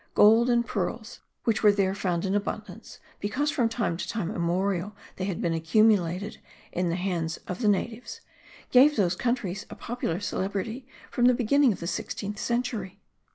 [0.15, 5.39] Gold and pearls, which were there found in abundance, because from time immemorial they had
[5.43, 6.39] been accumulated
[6.71, 8.19] in the hands of the natives,
[8.71, 12.99] gave those countries a popular celebrity from the beginning of the sixteenth century.